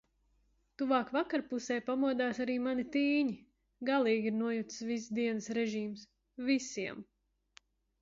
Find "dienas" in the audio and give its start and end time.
5.21-5.55